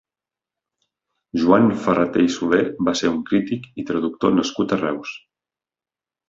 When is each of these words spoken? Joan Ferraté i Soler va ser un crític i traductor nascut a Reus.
Joan 1.41 1.67
Ferraté 1.83 2.23
i 2.29 2.31
Soler 2.37 2.61
va 2.87 2.95
ser 3.03 3.11
un 3.11 3.19
crític 3.29 3.69
i 3.85 3.87
traductor 3.91 4.35
nascut 4.39 4.75
a 4.75 4.81
Reus. 4.83 5.15